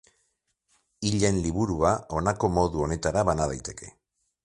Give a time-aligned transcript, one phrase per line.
[1.09, 3.97] Hilen Liburua, honako modu honetara bana daiteke.